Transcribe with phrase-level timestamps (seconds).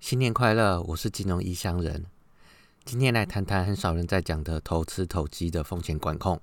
[0.00, 0.80] 新年快乐！
[0.82, 2.06] 我是金融异乡人，
[2.84, 6.40] 今天来谈谈很少人在讲的投资投机的风险管控。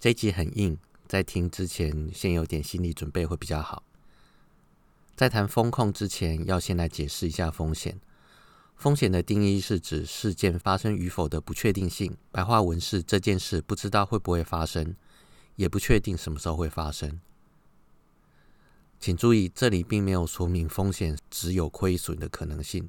[0.00, 3.84] 这一集很硬，在听之前先有点心理准备会比较好。
[5.14, 8.00] 在谈风控之前，要先来解释一下风险。
[8.74, 12.16] 风险的定义是指事件发生与否的不确定性。
[12.32, 14.96] 白话文是这件事不知道会不会发生，
[15.56, 17.20] 也不确定什么时候会发生。
[19.02, 22.88] 请注意，这里并没有说明风险只有亏损的可能性。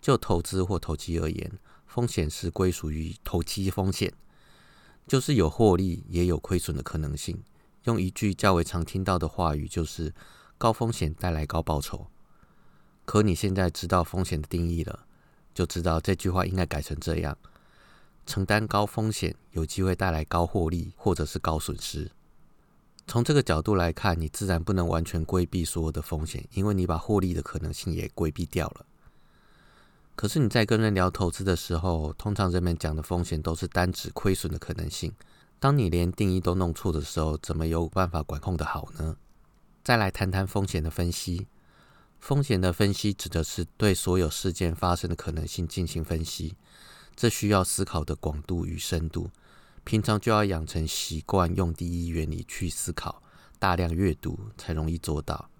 [0.00, 1.52] 就投资或投机而言，
[1.86, 4.10] 风险是归属于投机风险，
[5.06, 7.42] 就是有获利也有亏损的可能性。
[7.84, 10.14] 用一句较为常听到的话语，就是
[10.56, 12.06] 高风险带来高报酬。
[13.04, 15.00] 可你现在知道风险的定义了，
[15.52, 17.36] 就知道这句话应该改成这样：
[18.24, 22.10] 承担高风险，有机会带来高获利，或者是高损失。
[23.10, 28.86] 从这个角度来看，你自然不能完全规避所有的风险，因为你把获利的可能性也规避掉了。
[30.14, 35.12] 可是你在跟人聊投资的时候，通常人们讲的风险都是单指亏损的可能性。
[35.58, 39.16] 当你连定义都弄错的时候，怎么有办法管控的好呢？
[39.82, 41.48] 再来谈谈风险的分析。
[42.20, 46.54] 风险的分析指的是对所有事件发生的可能性进行分析，
[47.16, 49.30] 这需要思考的广度与深度。
[49.90, 53.20] 平常就要养成习惯，用第一原理去思考，
[53.58, 55.50] 大量阅读才容易做到。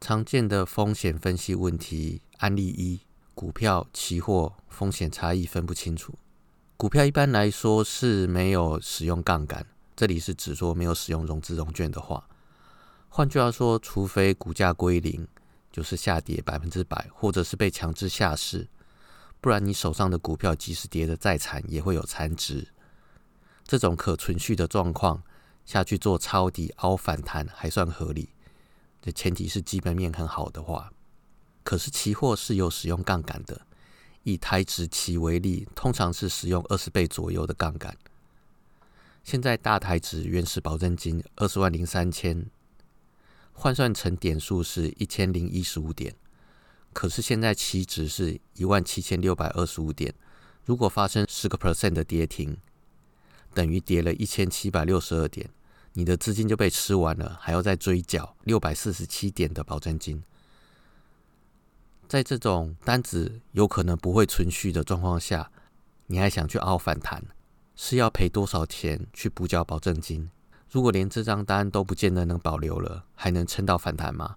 [0.00, 6.18] 常见的风险分析问题案例一：股票、期货风险差异分不清楚。
[6.76, 12.28] 股票一般来说是没有使用杠杆，这里是指说没有使用融资融券的话。
[13.08, 15.28] 换句话说，除非股价归零，
[15.70, 18.66] 就是下跌百分之百，或者是被强制下市，
[19.40, 22.66] 不然你手上的股票即使跌得再惨，也会有残值。
[23.64, 25.22] 这种可存续的状况
[25.64, 28.28] 下去做抄底凹反弹还算合理，
[29.00, 30.92] 这前提是基本面很好的话。
[31.62, 33.62] 可是期货是有使用杠杆的，
[34.22, 37.96] 以台指期为例，通常是使用二十倍左右的杠杆。
[39.22, 42.44] 现在大台指原始保证金二十万零三千，
[43.54, 46.14] 换算成点数是一千零一十五点，
[46.92, 50.14] 可是现在期指是一万七千六百二十五点，
[50.66, 52.58] 如果发生十个 percent 的跌停。
[53.54, 55.48] 等于跌了一千七百六十二点，
[55.92, 60.22] 你的资金就被吃完了，还要再追缴六百四十七点的保证金。
[62.08, 65.50] 在这种单子有可能不会存续的状况下，
[66.08, 67.24] 你还想去凹反弹，
[67.76, 70.28] 是要赔多少钱去补缴保证金？
[70.70, 74.36] 如果连这张单都不见得能保留了，还能撑到反弹吗？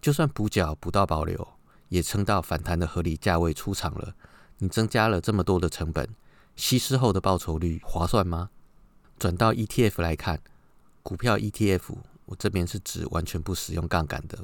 [0.00, 1.46] 就算补缴补到保留，
[1.88, 4.14] 也撑到反弹的合理价位出场了，
[4.58, 6.08] 你增加了这么多的成本。
[6.56, 8.50] 稀释后的报酬率划算吗？
[9.18, 10.40] 转到 ETF 来看，
[11.02, 14.38] 股票 ETF，我这边是指完全不使用杠杆的，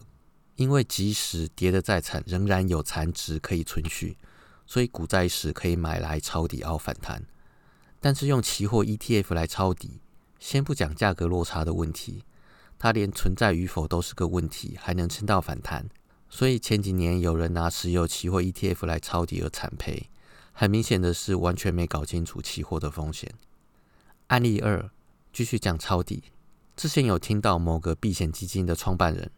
[0.57, 4.17] 因为即使跌得再惨，仍然有残值可以存续，
[4.67, 7.25] 所以股债时可以买来抄底凹反弹。
[8.01, 10.01] 但是用期货 ETF 来抄底，
[10.39, 12.25] 先不讲价格落差的问题，
[12.79, 15.89] 它连存在与否都是个问题，还能撑到反弹。
[16.29, 20.09] 所以前几年有人拿石油期货 ETF 来抄底而惨赔。
[20.53, 23.33] 很明显的是，完全没搞清楚期货的风险。
[24.27, 24.91] 案例二，
[25.33, 26.25] 继续讲抄底。
[26.77, 29.31] 之前有听到某个避险基金的创办人，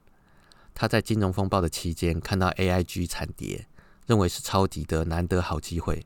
[0.74, 3.66] 他在金融风暴的期间看到 AIG 惨跌，
[4.06, 6.04] 认为是抄底的难得好机会，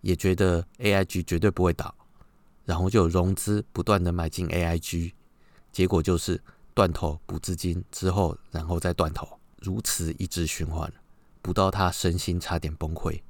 [0.00, 1.94] 也觉得 AIG 绝对不会倒，
[2.64, 5.12] 然后就融资不断的买进 AIG，
[5.70, 6.42] 结果就是
[6.74, 10.92] 断头补资金之后，然后再断头，如此一直循环，
[11.40, 13.20] 补到他身心差点崩溃。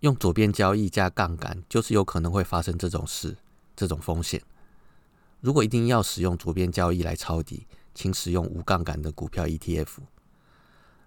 [0.00, 3.36] 用左边交易加杠杆，就是有可能会发生这种事，
[3.74, 4.40] 这种风险。
[5.40, 9.88] 如果一定要使用左边交易来抄底，请使用无杠杆的股票 ETF，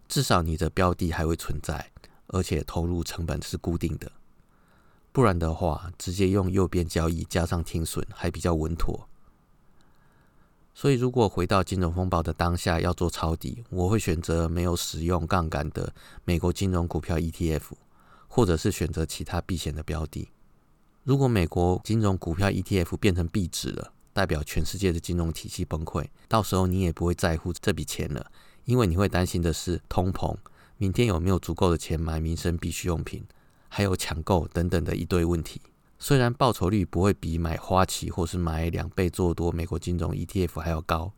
[0.07, 1.91] 至少你的标的还会存在，
[2.27, 4.11] 而且投入成本是固定的。
[5.13, 9.07] 不然的话，直接用右边交易加上停损还比较稳妥。
[10.73, 15.93] 所以，如果回到金融风暴的当下要做抄底，我会选择没有使用杠杆的
[16.23, 17.73] 美国金融股票 ETF。
[18.33, 20.29] 或者是选择其他避险的标的。
[21.03, 28.31] 如果美国金融股票 ETF 变成币值了，代表全世界的金融体系崩溃，到时候你也不会在乎这笔钱了，
[28.63, 30.33] 因为你会担心的是通膨，
[30.77, 33.25] 明天有没有足够的钱买民生必需用品，
[33.67, 35.61] 还有抢购等等的一堆问题。
[35.99, 41.11] 虽然报酬率不会比买花旗或是买两倍做多美国金融 ETF 还要高，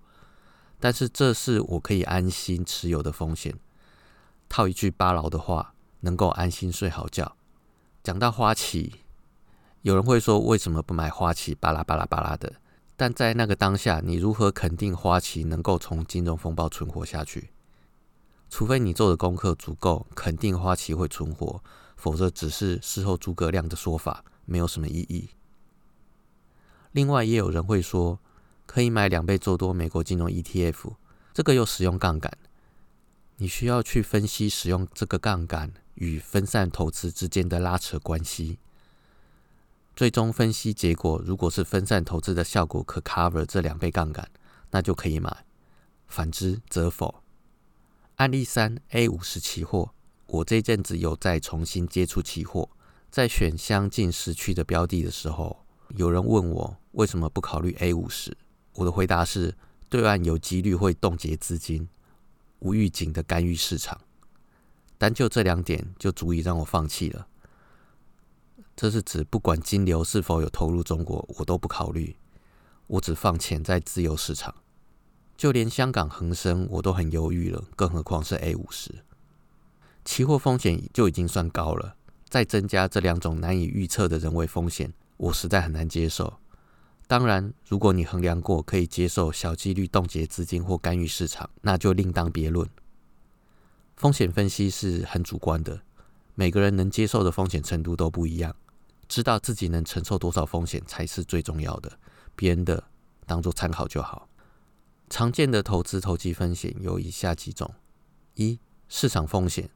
[0.79, 3.53] 但是这是我可以安心持有的风险。
[4.49, 5.72] 套一句巴劳的话。
[6.03, 7.35] 能够安心睡好觉。
[8.03, 9.01] 讲到花旗，
[9.81, 11.55] 有人会说为什么不买花旗？
[11.55, 12.53] 巴拉巴拉巴拉的。
[12.95, 17.49] 但在那个当下，你如何肯定花旗能够从金融风暴存活下去？
[18.49, 21.63] 除非你做的功课足够，肯定花旗会存活，
[21.95, 25.29] 否则只是事后诸葛亮的说法，没有什么意义。
[26.91, 28.19] 另外，也有人会说，
[28.67, 30.93] 可以买两倍做多美国金融 ETF，
[31.33, 32.31] 这个又使用杠杆，
[33.37, 35.73] 你需要去分析使用这个杠杆
[36.03, 38.59] 与分散投资之间的拉扯关系。
[39.95, 44.29] 最终分析结果，如果是分散投资的效果可 cover 这两倍杠杆，
[44.71, 45.31] 那就可以买；
[46.07, 47.23] 反之则否。
[48.15, 49.91] 案例三：A 五十期货。
[50.25, 52.67] 我这阵子有在重新接触期货，
[53.11, 55.63] 在选相近时区的标的的时候，
[55.95, 58.35] 有人问我为什么不考虑 A 五十？
[58.73, 59.55] 我的回答是：
[59.89, 61.87] 对岸有几率会冻结资金，
[62.59, 64.01] 无预警的干预市场。
[64.97, 67.27] 单就这两点就足以让我放弃了。
[68.75, 72.15] 这是指不管金流是否有投入中国，我都不考虑，
[72.87, 74.53] 我只放钱在自由市场。
[75.35, 79.03] 就连香港恒生我都很犹豫了，更何况是 A 五十。
[80.05, 81.95] 期货风险就已经算高了，
[82.29, 86.39] 再增加这两种难以预测的人为风险，我实在很难接受。
[87.07, 92.67] 当然，如果你衡量过可以接受小几率冻结资金或干预市场，那就另当别论。
[93.95, 95.81] 风险分析是很主观的，
[96.35, 98.55] 每个人能接受的风险程度都不一样，
[99.07, 101.91] 知道自己能承受多少风险才是最重要的，
[102.35, 102.83] 别人的
[103.25, 104.27] 当做参考就好。
[105.09, 107.71] 常见的投资投机风险有以下几种：
[108.33, 108.59] 一、
[108.89, 109.69] 市场风险，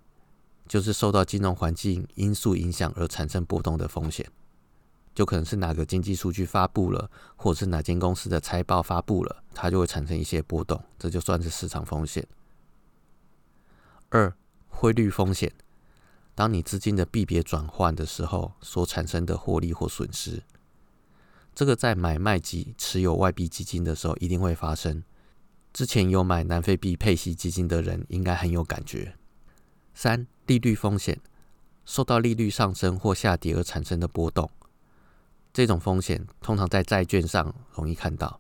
[0.68, 4.30] 就是受到金融环境因素影响而产生波动的风险，
[5.14, 12.28] 就可能是哪个经济数据发布了，或者是哪间公司的财报发布了，它就会产生一些波动，这就算是市场风险。
[14.10, 14.34] 二、
[14.70, 15.52] 汇率风险，
[16.34, 20.44] 当你资金的币别转换的时候所产生的获利或损失，
[21.54, 25.04] 这个在买卖及持有外币基金的时候一定会发生。
[25.74, 29.16] 之前有买南非币配息基金的人应该很有感觉。
[29.94, 31.20] 三、利率风险，
[31.84, 34.50] 受到利率上升或下跌而产生的波动，
[35.52, 38.40] 这种风险通常在债券上容易看到。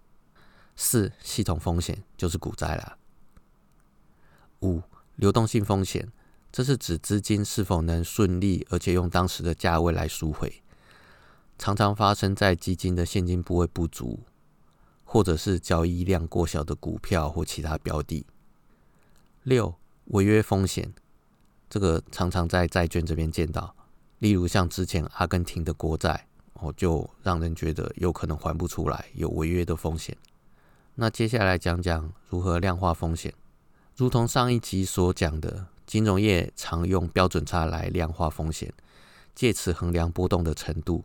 [0.75, 2.97] 四、系统风险就是股灾啦。
[4.61, 4.81] 五、
[5.17, 6.11] 流动性风险，
[6.51, 10.63] 这是指资金是否能顺利而且用当时的价位来赎回，
[11.59, 14.21] 常常发生在基金的现金部位不足。
[15.09, 18.25] 或者是交易量过小的股票或其他标的。
[19.43, 19.73] 六、
[20.07, 20.93] 违约风险，
[21.69, 23.73] 这个常常在债券这边见到，
[24.19, 30.15] 例如像之前阿根廷的国债，哦，就让人觉得有可能还不出来，有违约的风险。
[30.95, 33.33] 那接下来讲讲如何量化风险。
[33.97, 38.71] 如同上一集所讲的，金融业常用标准差来量化风险，
[39.33, 41.03] 借此衡量波动的程度。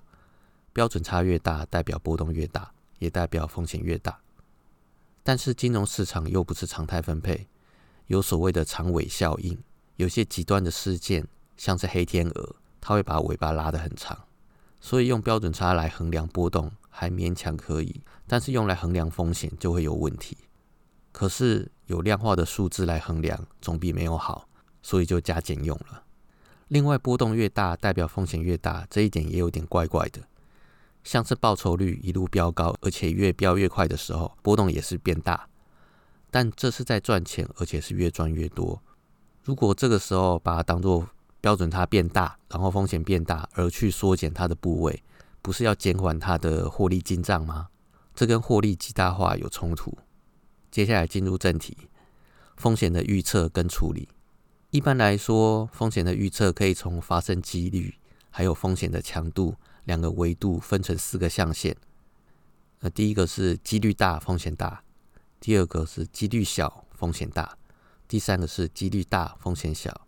[0.75, 2.71] 标准差越大，代表波动越大。
[2.99, 4.21] 也代表风险越大，
[5.25, 7.49] 但是金融市场又不是常态分配，
[8.06, 9.59] 有所谓的长尾效应。
[9.97, 14.17] 有些极端的事件，像是黑天鹅，它会把尾巴拉得很长。
[14.81, 20.37] 所以用标准差来衡量波动还勉强可以，但是用来衡量风险就会有问题。
[21.11, 24.49] 可是有量化的数字来衡量，总比没有好，
[24.83, 26.03] 所以就加减用了。
[26.69, 30.23] 另外，波动越大，代表风险越大，这一点也有点怪怪的。
[31.05, 35.47] 像是报酬率一路飙高，而且越飙越快的时候，波动也是变大。
[36.31, 38.81] 但这是在赚钱，而且是越赚越多。
[39.44, 41.06] 如果这个时候把它当做
[41.43, 45.03] 标准它变大，然后风险变大，而去缩减它的部位，
[45.43, 47.69] 不是要减缓它的获利进账吗？
[48.15, 49.94] 这跟获利极大化有冲突。
[50.72, 51.76] 接下来进入正题，
[52.56, 54.08] 风险的预测跟处理。
[54.70, 57.94] 一般来说，风险的预测可以从发生几率，
[58.31, 59.55] 还有风险的强度。
[59.84, 61.76] 两个维度分成四个象限，
[62.79, 64.84] 那第一个是几率大风险大，
[65.41, 67.58] 第二个是几率小风险大，
[68.06, 70.06] 第三个是几率大风险小，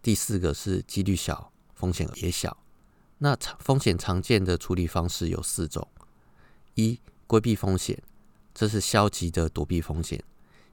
[0.00, 2.56] 第四个是几率小风险也小。
[3.18, 5.88] 那常风险常见的处理方式有四种：
[6.74, 8.00] 一、规避风险，
[8.56, 10.18] 这是消极的躲避风险。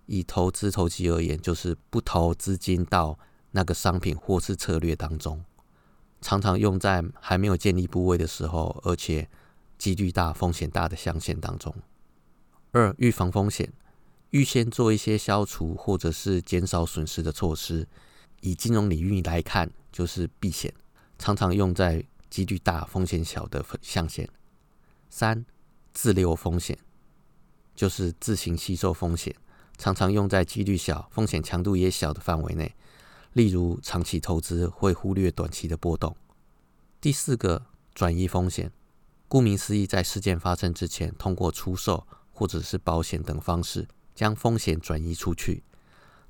[0.05, 3.19] 以投资投机而言，就是不投资金到
[3.51, 5.43] 那个商品或是策略当中。
[6.21, 9.27] 常常用在还没有建立部位的时候，而且
[9.77, 11.75] 几率大、风险大的象限当中。
[12.71, 13.73] 二、预防风险，
[14.29, 17.85] 预先做一些消除或者是减少损失的措施。
[18.39, 20.73] 以金融领域来看，就是避险，
[21.19, 24.29] 常常用在几率大、风险小的象限。
[25.09, 25.45] 三、
[25.93, 26.77] 自留风险，
[27.75, 29.35] 就是自行吸收风险，
[29.77, 32.75] 常常用在几率小、风险强度也小的范围内。
[33.33, 36.15] 例如，长期投资会忽略短期的波动。
[37.01, 38.71] 第四个，转移风险。
[39.27, 45.63] 顾名思义，在事件发生之前，通过出售或者是保险等方式，将风险转移出去。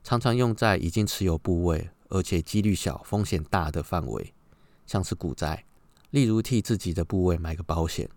[0.01, 4.33] 常常用在已经持有部位而且几率小、风险大的范围，
[4.85, 5.65] 像是股灾，
[6.11, 8.09] 例如替自己的部位买个保险，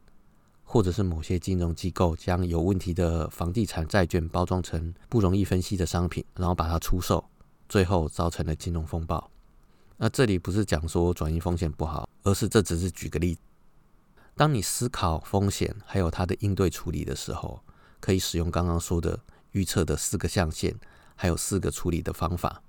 [0.68, 7.24] 或者是某些金融机构将有问题的房地产债券包装成不容易分析的商品，然后把它出售，
[7.68, 9.30] 最后造成了金融风暴。
[9.96, 13.38] 那这里不是讲说转移风险不好，而是这只是举个例。
[14.34, 17.62] 当你思考风险还有它的应对处理的时候，
[18.00, 19.18] 可以使用刚刚说的
[19.52, 20.74] 预测的四个象限，
[21.14, 22.60] 还有四个处理的方法。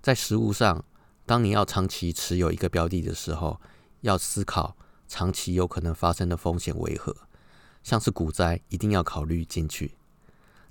[0.00, 0.84] 在实物上，
[1.26, 3.60] 当你要长期持有一个标的的时候，
[4.02, 4.76] 要思考
[5.08, 7.16] 长期有可能发生的风险为何，
[7.82, 9.96] 像是股灾一定要考虑进去，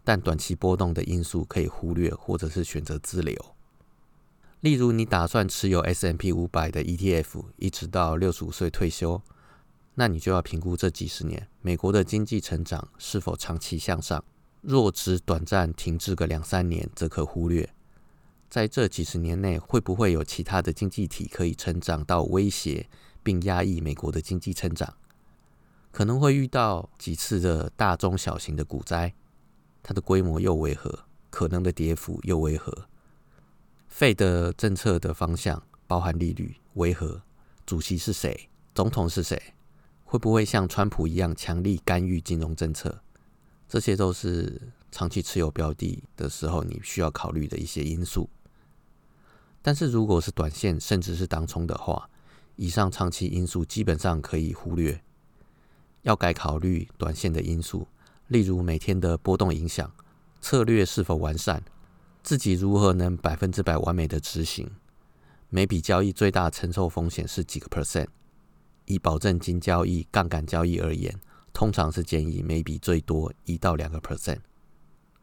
[0.04, 3.36] 但短期波动的因素可以忽略，或者是选择自留。
[4.62, 9.22] 例如，你打算持有 S M P 五百的 E T F，一直到六十五岁退休。
[9.94, 14.22] 那你就要评估这几十年美国的经济成长是否长期向上。
[14.62, 17.70] 若只短暂停滞个两三年，则可忽略。
[18.50, 22.90] 在这几十年内，会不会有其他的经济体可以成长到威胁
[23.26, 24.94] 并压抑美国的经济成长？
[25.92, 29.16] 可能会遇到几次的大中小型的股灾，
[29.82, 31.06] 它的规模又为何？
[31.32, 32.88] 可能的跌幅又为何？
[33.88, 37.24] 费的政策的方向，包含利率为何？
[37.66, 38.50] 主席是谁？
[38.76, 39.42] 总统是谁？
[40.04, 43.02] 会不会像川普一样强力干预金融政策？
[43.68, 48.30] 这些都是长期持有标的的时候你需要考虑的一些因素。
[49.62, 52.08] 但是如果是短线甚至是当冲的话，
[52.56, 55.02] 以上长期因素基本上可以忽略，
[56.04, 57.88] 要改考虑短线的因素，
[58.28, 59.92] 例如每天的波动影响、
[60.42, 61.64] 策略是否完善、
[62.24, 64.70] 自己如何能百分之百完美的执行、
[65.50, 68.08] 每笔交易最大承受风险是几个 percent。
[68.86, 71.20] 以保证金交易、杠杆交易而言，
[71.52, 74.38] 通常是建议每笔最多一到两个 percent。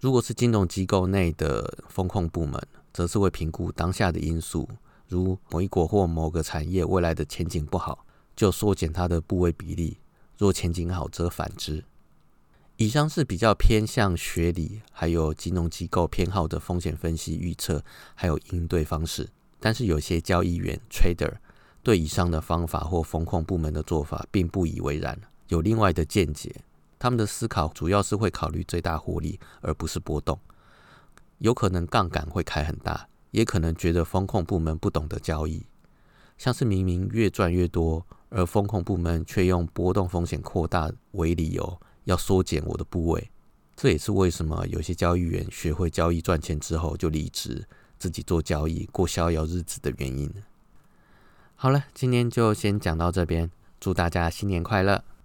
[0.00, 2.60] 如果是金融机构内的风控部门，
[2.92, 4.68] 则是会评估当下的因素，
[5.12, 9.98] 如某一国或某个产业未来的前景不好，就缩减它的部位比例；
[10.38, 11.84] 若前景好，则反之。
[12.76, 19.28] 以上是比较偏向学理，还有金融机构偏好的风险分析预测，还有应对方式。
[19.60, 21.34] 但是有些交易员 trader。
[21.84, 26.54] 对以上的方法或风控部门的做法并不以为然，有另外的见解。
[26.96, 30.38] 他们的思考主要是会考虑最大获利，而不是波动。
[31.38, 35.66] 有可能杠杆会开很大，也可能觉得风控部门不懂得交易。
[36.38, 43.30] 像是明明越赚越多，而风控部门却用波动风险扩大为理由，要缩减我的部位。
[43.76, 47.66] 这也是为什么有些交易员学会交易赚钱之后就离职，
[47.98, 50.32] 自己做交易过逍遥日子的原因。
[51.54, 55.04] 好了，今天就先讲到这边，祝大家新年快乐！